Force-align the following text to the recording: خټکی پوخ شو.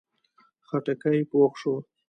خټکی 0.67 1.19
پوخ 1.29 1.51
شو. 1.61 1.73